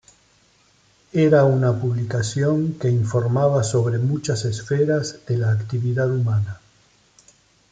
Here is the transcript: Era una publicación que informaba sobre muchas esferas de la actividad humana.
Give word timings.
Era 1.13 1.43
una 1.45 1.79
publicación 1.79 2.73
que 2.79 2.89
informaba 2.89 3.63
sobre 3.63 3.99
muchas 3.99 4.45
esferas 4.45 5.19
de 5.27 5.37
la 5.37 5.51
actividad 5.51 6.09
humana. 6.09 6.59